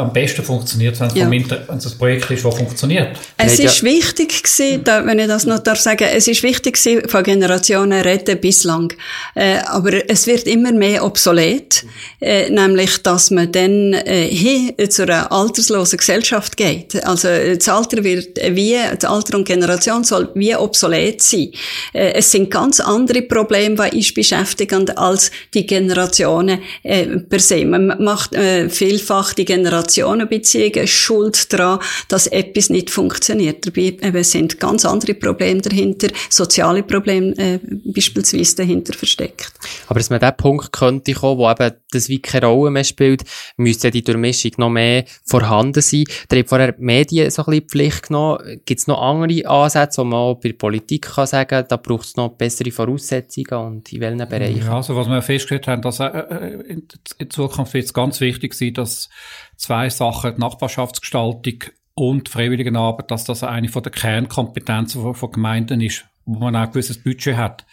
[0.00, 1.28] am besten funktioniert, wenn es ja.
[1.28, 3.18] ein Projekt ist, das funktioniert.
[3.36, 7.08] Es ist wichtig gewesen, da, wenn ich das noch darf sagen, es ist wichtig gewesen,
[7.08, 8.92] von Generationen reden bislang.
[9.34, 11.84] Äh, aber es wird immer mehr obsolet,
[12.20, 17.04] äh, nämlich, dass man dann äh, hin zu einer alterslosen Gesellschaft geht.
[17.04, 21.50] Also das Alter wird wie, das Alter und Generation soll wie obsolet sein.
[21.92, 27.64] Äh, es sind ganz andere Probleme, die uns beschäftigen, als die Generationen äh, per se.
[27.64, 29.44] Man macht äh, vielfach die
[29.90, 33.66] Generationen Generationenbeziehungen schuld daran, dass etwas nicht funktioniert.
[33.66, 39.52] Dabei eben sind ganz andere Probleme dahinter, soziale Probleme äh, beispielsweise dahinter versteckt.
[39.88, 43.24] Aber dass man diesen Punkt könnte kommen, wo eben das wie keine Rolle mehr spielt,
[43.56, 46.04] müsste die Durchmischung noch mehr vorhanden sein.
[46.30, 48.60] Der hat vorher die Medien so ein bisschen Pflicht genommen.
[48.64, 52.06] Gibt es noch andere Ansätze, wo man auch bei der Politik kann sagen, da braucht
[52.06, 54.62] es noch bessere Voraussetzungen und in welchen Bereichen?
[54.64, 56.58] Ja, also was wir festgestellt haben, dass äh,
[57.18, 59.08] in Zukunft wird es ganz wichtig sein, dass
[59.60, 65.82] zwei Sachen, die Nachbarschaftsgestaltung und Freiwilligenarbeit, dass das eine von der Kernkompetenzen von, von Gemeinden
[65.82, 67.66] ist, wo man auch ein gewisses Budget hat.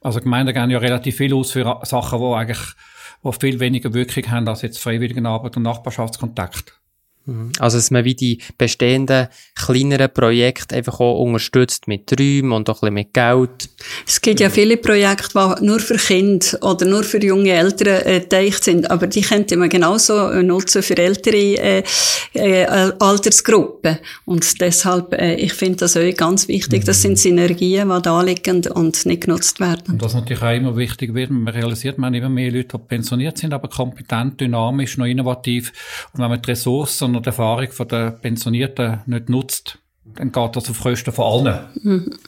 [0.00, 2.74] Also Gemeinden gehen ja relativ viel aus für Sachen, die eigentlich
[3.22, 6.78] wo viel weniger Wirkung haben als jetzt Freiwilligenarbeit und Nachbarschaftskontakt.
[7.26, 7.52] Mhm.
[7.58, 12.82] Also, dass man wie die bestehenden kleineren Projekte einfach auch unterstützt mit Räumen und auch
[12.82, 13.70] ein bisschen mit Geld.
[14.06, 18.20] Es gibt ja viele Projekte, die nur für Kinder oder nur für junge Eltern äh,
[18.20, 21.82] gedacht sind, aber die könnte man genauso nutzen für ältere äh,
[22.34, 23.98] äh, Altersgruppen.
[24.24, 26.84] Und deshalb, äh, ich finde das auch ganz wichtig.
[26.84, 29.92] Das sind Synergien, die da liegen und nicht genutzt werden.
[29.92, 31.30] Und das natürlich auch immer wichtig wird.
[31.30, 35.72] Man realisiert, man immer mehr Leute, die pensioniert sind, aber kompetent, dynamisch, noch innovativ.
[36.12, 40.70] Und wenn man die Ressourcen und die Erfahrung der Pensionierten nicht nutzt, dann geht das
[40.70, 41.66] auf Kosten von allen.
[41.82, 42.18] Mhm.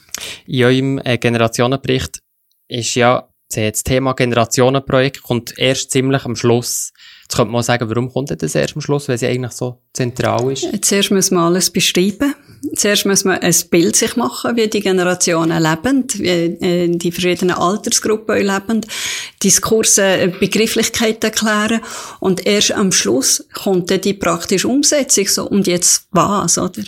[0.47, 2.21] In eurem äh, Generationenbericht
[2.69, 6.93] ist ja das Thema Generationenprojekt kommt erst ziemlich am Schluss.
[7.27, 10.53] Jetzt könnte man sagen, warum kommt das erst am Schluss, weil es eigentlich so zentral
[10.53, 10.69] ist?
[10.85, 12.37] Zuerst muss man alles beschreiben.
[12.77, 17.57] Zuerst muss man ein Bild sich machen, wie die Generationen leben, wie äh, die verschiedenen
[17.57, 18.81] Altersgruppen leben,
[19.43, 21.81] Diskurse, äh, Begrifflichkeiten erklären
[22.21, 26.83] und erst am Schluss kommt dann die praktische Umsetzung so, und jetzt was, oder?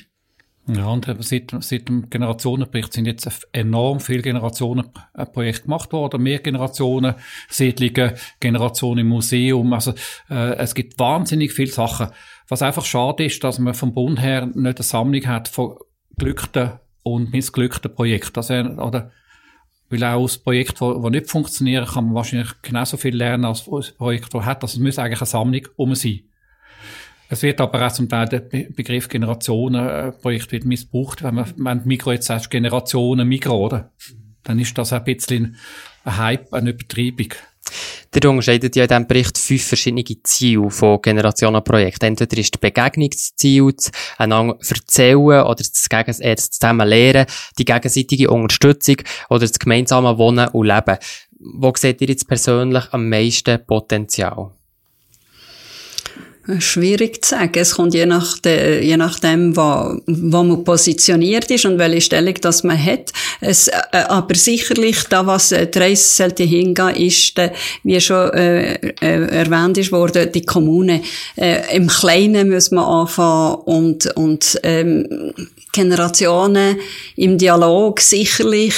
[0.71, 6.23] Ja, und seit, seit dem Generationenbericht sind jetzt enorm viele Generationenprojekte gemacht worden.
[6.23, 7.15] Mehr Generationen,
[7.49, 9.73] Siedlungen, Generationen im Museum.
[9.73, 9.95] Also,
[10.29, 12.09] äh, es gibt wahnsinnig viele Sachen.
[12.49, 15.79] Was einfach schade ist, dass man vom Bund her nicht eine Sammlung hat von
[16.19, 18.37] glückten und missglückten Projekten.
[18.37, 19.11] Also, oder,
[19.89, 23.93] weil auch aus Projekten, die nicht funktionieren, kann man wahrscheinlich genauso viel lernen als aus
[23.93, 24.63] Projekten, die hat.
[24.63, 26.28] Also, es muss eigentlich eine Sammlung um sein.
[27.29, 31.23] Es wird aber auch zum Teil der Begriff Generationenprojekt wird missbraucht.
[31.23, 33.93] Wenn man, wenn Mikro jetzt sagt, Generationen Mikro, oder?
[34.45, 35.57] Dann ist das ein bisschen
[36.05, 37.35] ein Hype, eine Übertreibung.
[38.14, 42.09] Der unterscheidet ja in diesem Bericht fünf verschiedene Ziele von Generationenprojekten.
[42.09, 46.59] Entweder ist das Begegnungsziel, das einander erzählen oder das, Gegen äh, das
[47.59, 48.97] die gegenseitige Unterstützung
[49.29, 50.97] oder das gemeinsame Wohnen und Leben.
[51.38, 54.53] Wo seht ihr jetzt persönlich am meisten Potenzial?
[56.61, 57.53] Schwierig zu sagen.
[57.57, 62.35] Es kommt je, nach de, je nachdem, wo, wo man positioniert ist und welche Stellung
[62.41, 63.13] das man hat.
[63.41, 63.75] Es, äh,
[64.09, 67.51] aber sicherlich, da was äh, die Reise sollte hingehen, ist, äh,
[67.85, 71.03] wie schon äh, äh, erwähnt ist worden, die Kommune.
[71.37, 75.35] Äh, Im Kleinen muss man anfangen und, und ähm,
[75.73, 76.79] Generationen
[77.17, 78.75] im Dialog sicherlich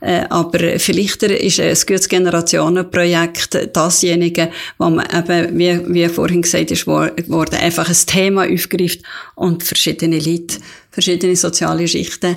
[0.00, 6.70] äh, aber vielleicht ist ein gutes Generationenprojekt dasjenige, wo man eben, wie, wie vorhin gesagt
[6.70, 9.00] ist, worden, einfach ein Thema aufgreift
[9.34, 10.58] und verschiedene Leute,
[10.90, 12.36] verschiedene soziale Schichten,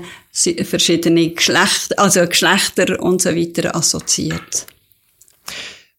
[0.64, 4.68] verschiedene Geschlechter, also Geschlechter und so weiter assoziiert.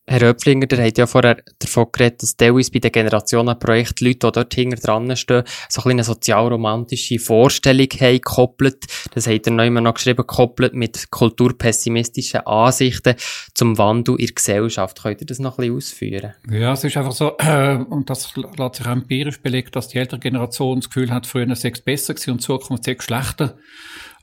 [0.06, 4.32] Herr Öpflinger, der hat ja vorher davon geredet, dass teilweise bei den Generationenprojekten Leute, die
[4.32, 8.84] dort hinter dran stehen, so ein eine sozialromantische Vorstellung haben gekoppelt.
[9.14, 13.14] Das hat er noch immer noch geschrieben, gekoppelt mit kulturpessimistischen Ansichten
[13.54, 15.02] zum Wandel in der Gesellschaft.
[15.02, 16.34] Könnt ihr das noch ein bisschen ausführen?
[16.50, 20.20] Ja, es ist einfach so, äh, und das lässt sich empirisch belegen, dass die ältere
[20.20, 23.56] Generation das Gefühl hat, früher sechs besser gewesen und Zukunft sechs schlechter.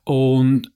[0.03, 0.71] Und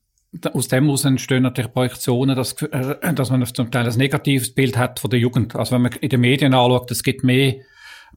[0.54, 4.78] aus dem heraus entstehen natürlich Projektionen, dass, äh, dass man zum Teil ein negatives Bild
[4.78, 5.56] hat von der Jugend.
[5.56, 7.56] Also wenn man in den Medien anschaut, es gibt mehr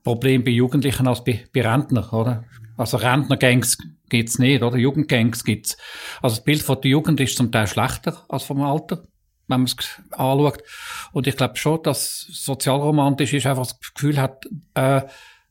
[0.05, 2.45] Probleme bei Jugendlichen als bei, bei Rentnern, oder?
[2.77, 3.79] Also Rentnergangs
[4.09, 4.77] gibt's nicht, oder?
[4.77, 5.77] Jugendgangs gibt's.
[6.23, 9.05] Also das Bild von der Jugend ist zum Teil schlechter als vom Alter,
[9.49, 9.77] wenn man es
[10.13, 10.63] anschaut.
[11.13, 15.03] Und ich glaube schon, dass sozialromantisch ist, einfach das Gefühl hat, äh,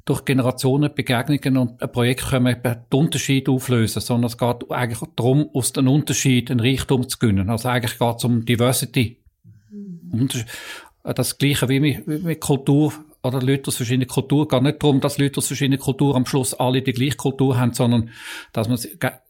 [0.08, 5.00] durch Generationen Begegnungen und ein Projekt können wir den Unterschied auflösen, sondern es geht eigentlich
[5.18, 7.50] darum, aus dem Unterschied einen Reichtum zu gewinnen.
[7.50, 9.20] Also eigentlich geht es um Diversity.
[11.04, 14.48] Das Gleiche wie mit, mit Kultur oder Leute aus verschiedenen Kulturen.
[14.48, 17.58] Es geht nicht darum, dass Leute aus verschiedenen Kulturen am Schluss alle die gleiche Kultur
[17.58, 18.10] haben, sondern
[18.54, 18.80] dass man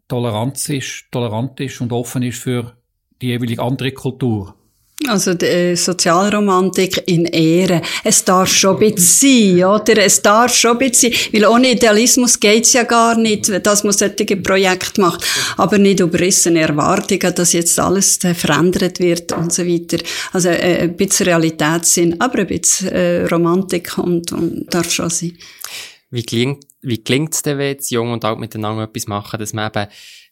[0.07, 2.77] tolerant ist, tolerant ist und offen ist für
[3.19, 4.53] die jeweilige andere Kultur.
[5.05, 7.83] Also die äh, Sozialromantik in Ehre.
[8.03, 10.03] Es darf schon ein bisschen sein, oder?
[10.03, 11.21] Es darf schon ein bisschen sein.
[11.33, 15.23] Weil ohne Idealismus geht's ja gar nicht, dass man solche Projekte macht.
[15.57, 20.03] Aber nicht überrissene Erwartungen, dass jetzt alles äh, verändert wird und so weiter.
[20.33, 25.37] Also äh, ein bisschen Realitätssinn, aber ein bisschen Romantik und, und darf schon sein.
[26.09, 29.53] Wie gelingt, wie gelingt es denn, wenn jetzt jung und alt miteinander etwas machen, dass
[29.53, 29.87] man eben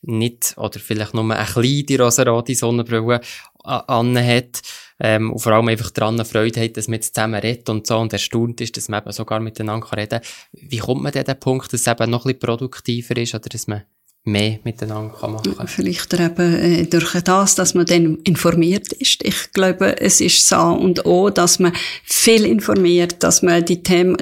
[0.07, 3.21] nicht, oder vielleicht nur eine kleine rosarote Sonnenbrille
[3.63, 4.61] anhat,
[4.99, 7.97] ähm, und vor allem einfach daran Freude hat, dass man jetzt zusammen redet und so
[7.97, 10.29] und erstaunt ist, dass man eben sogar miteinander reden kann.
[10.53, 13.35] Wie kommt man denn an den Punkt, dass es eben noch ein bisschen produktiver ist
[13.35, 13.83] oder dass man
[14.25, 15.67] mehr miteinander kann machen kann.
[15.67, 19.23] Vielleicht eben äh, durch das, dass man dann informiert ist.
[19.23, 24.17] Ich glaube, es ist so und auch, dass man viel informiert, dass man die Themen,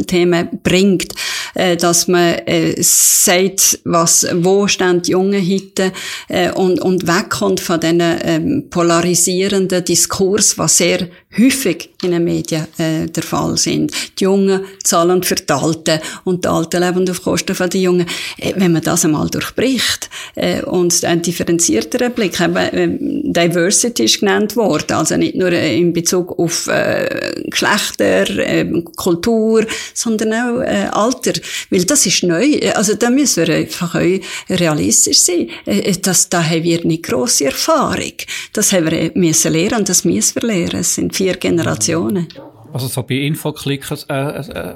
[0.61, 1.13] bringt,
[1.53, 5.93] äh, dass man äh, sagt, was, wo stehen die Jungen heute
[6.27, 12.67] äh, und, und wegkommt von diesen ähm, polarisierenden Diskurs, was sehr häufig in den Medien
[12.77, 13.91] äh, der Fall sind.
[14.19, 18.07] Die Jungen zahlen für die Alten und die Alten leben auf Kosten von den Jungen.
[18.37, 22.87] Äh, wenn man das einmal durchbricht äh, und einen differenzierteren Blick, eben, äh,
[23.33, 28.65] Diversity ist genannt worden, also nicht nur äh, in Bezug auf äh, Geschlechter, äh,
[28.95, 31.33] Kultur, sondern auch äh, Alter,
[31.69, 32.59] weil das ist neu.
[32.75, 34.19] Also da müssen wir einfach auch
[34.49, 35.49] realistisch sein.
[35.65, 38.13] Äh, das, da haben wir nicht grosse Erfahrung.
[38.53, 40.81] Das haben wir müssen lernen, das müssen wir lernen.
[40.81, 42.27] Es sind vier Generationen.
[42.73, 44.75] Also so bei Infoklickers äh, äh,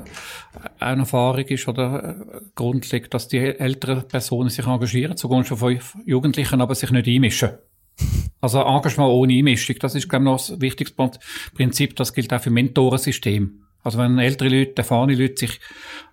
[0.80, 6.62] eine Erfahrung ist oder äh, grundlegend, dass die älteren Personen sich engagieren zugunsten von Jugendlichen,
[6.62, 7.52] aber sich nicht einmischen.
[8.40, 10.94] Also Engagement ohne Einmischung, das ist glaube ich noch ein wichtiges
[11.56, 13.64] Prinzip, das gilt auch für Mentorensystem.
[13.84, 15.60] Also wenn ältere Leute, erfahrene Leute sich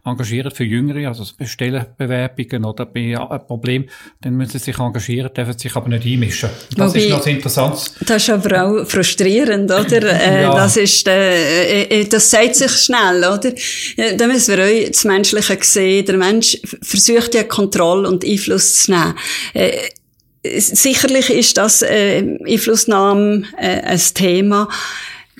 [0.05, 3.87] engagieren für Jüngere, also bestellen Bewerbungen oder bei einem Problem,
[4.21, 6.51] dann müssen sie sich engagieren, dürfen sich aber nicht einmischen.
[6.77, 7.93] Das Wobei, ist noch interessant.
[8.07, 10.05] Das ist aber auch frustrierend, oder?
[10.25, 10.55] Äh, ja.
[10.55, 13.53] Das ist, äh, äh, das sagt sich schnell, oder?
[13.97, 16.07] Äh, da müssen wir auch das Menschliche sehen.
[16.07, 19.15] Der Mensch versucht ja Kontrolle und Einfluss zu nehmen.
[19.55, 19.73] Äh,
[20.59, 24.69] sicherlich ist das äh, Einflussnahme äh, ein Thema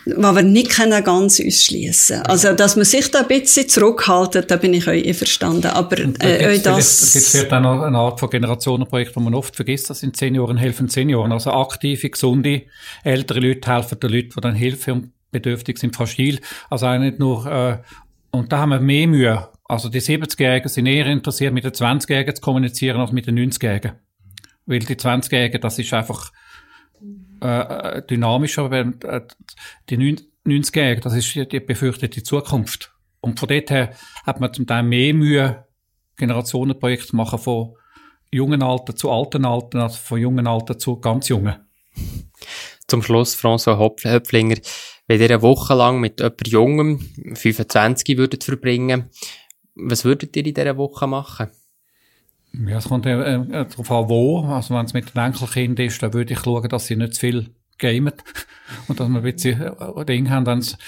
[0.07, 4.57] was wir nicht können ganz ausschließen Also, dass man sich da ein bisschen zurückhaltet, da
[4.57, 5.69] bin ich euch einverstanden.
[5.69, 7.03] Aber äh, das...
[7.03, 10.17] Es gibt vielleicht auch noch eine Art von Generationenprojekt, wo man oft vergisst, das sind
[10.17, 11.33] Senioren helfen Senioren.
[11.33, 12.63] Also aktive, gesunde,
[13.03, 16.41] ältere Leute helfen den Leuten, die dann Hilfe und bedürftig sind, fragil.
[16.71, 17.47] Also auch nicht nur...
[17.47, 17.79] Äh,
[18.31, 19.49] und da haben wir mehr Mühe.
[19.67, 23.93] Also die 70-Jährigen sind eher interessiert, mit den 20-Jährigen zu kommunizieren, als mit den 90-Jährigen.
[24.67, 26.33] Weil die 20-Jährigen, das ist einfach
[27.45, 29.21] äh, dynamischer, weil äh,
[29.91, 29.97] die
[30.47, 32.93] 90er, das ist die befürchtete Zukunft.
[33.21, 35.67] Und von dort her hat man zum Teil mehr Mühe,
[36.17, 37.75] Generationenprojekte zu machen von
[38.31, 41.55] jungen Alten zu alten Alten, als von jungen Alten zu ganz jungen.
[42.89, 44.57] Zum Schluss, François Höpflinger,
[45.07, 47.01] wenn ihr eine Woche lang mit jemand Jungem,
[47.35, 49.11] 25, würdet verbringen,
[49.75, 51.51] was würdet ihr in dieser Woche machen?
[52.67, 54.45] Ja, es kommt äh, äh, darauf an, wo.
[54.45, 57.21] Also wenn es mit den Enkelkindern ist, dann würde ich schauen, dass sie nicht zu
[57.21, 58.13] viel gamen
[58.89, 60.47] und dass wir ein bisschen äh, Ding haben.
[60.47, 60.79] Wenn es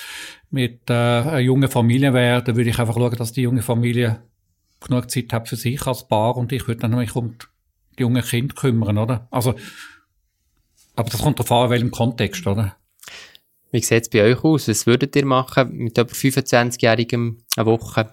[0.50, 4.22] mit äh, einer jungen Familie wäre, dann würde ich einfach schauen, dass die junge Familie
[4.80, 7.36] genug Zeit hat für sich als Paar und ich würde dann mich um
[7.98, 9.26] die jungen Kinder kümmern, oder?
[9.30, 9.54] Also,
[10.94, 12.76] aber das kommt darauf an, in welchem Kontext, oder?
[13.72, 14.68] Wie sieht es bei euch aus?
[14.68, 18.10] Was würdet ihr machen mit über 25-Jährigem eine Woche?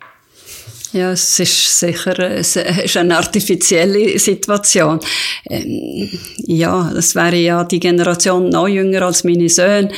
[0.93, 4.99] Ja, es ist sicher es ist eine artifizielle Situation.
[5.49, 9.89] Ähm, ja, das wäre ja die Generation noch jünger als meine Söhne.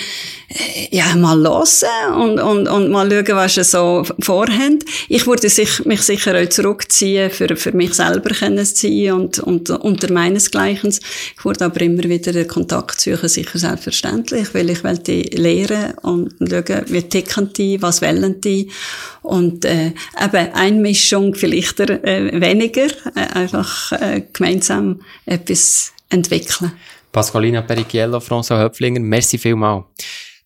[0.47, 4.79] Äh, ja, mal hören und, und, und mal schauen, was sie so vorhaben.
[5.10, 5.49] Ich würde
[5.84, 10.91] mich sicher auch zurückziehen, für, für mich selber kennenzuziehen und, und unter meinesgleichen.
[10.91, 15.93] Ich würde aber immer wieder den Kontakt suchen, sicher selbstverständlich, weil ich will die lehren
[16.03, 18.69] und schauen, wie ticken die, was wollen die.
[19.23, 19.88] Und äh,
[20.23, 20.51] eben
[20.86, 26.74] Einmischung vielleicht äh, weniger, äh, einfach äh, gemeinsam etwas entwickeln.
[27.12, 29.86] Pasqualina Perichiello, François Höpflinger, merci vielmals.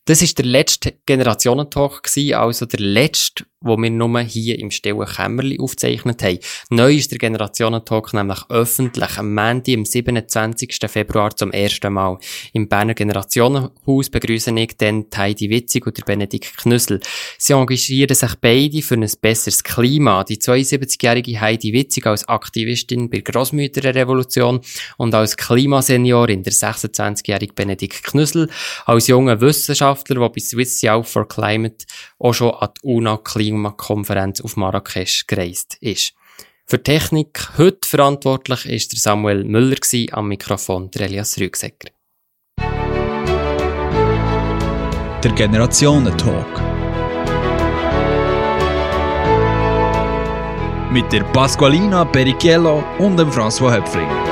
[0.06, 5.60] Das ist der letzte Generationentalk also der letzte, wo wir nur hier im stillen Kämmerli
[5.60, 6.40] aufgezeichnet haben.
[6.70, 10.78] Neu ist der Generationentalk nämlich öffentlich am Montag, am 27.
[10.88, 12.18] Februar zum ersten Mal.
[12.54, 17.02] Im Berner Generationenhaus begrüße ich dann Heidi Witzig und der Benedikt Knüssel.
[17.38, 20.24] Sie engagieren sich beide für ein besseres Klima.
[20.24, 24.62] Die 72-jährige Heidi Witzig als Aktivistin bei Grossmütterrevolution
[24.98, 28.50] und als Klimaseniorin der 26-jährige Benedikt Knüssel
[28.86, 31.86] als junger Wissenschaftler, der bei Swiss Youth for Climate
[32.20, 33.18] auch schon an die UNA
[33.50, 36.14] Klimakonferenz auf Marrakesch gereist ist.
[36.66, 39.78] Für Technik heute verantwortlich ist Samuel Müller
[40.12, 41.90] am Mikrofon der Elias Rügsecker.
[45.24, 46.62] Der Generationentalk.
[50.92, 54.29] Mit der Pasqualina Perichiello und dem François Höpfling.